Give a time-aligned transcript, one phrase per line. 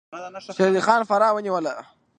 [0.55, 1.73] شیر علي خان فراه ونیوله.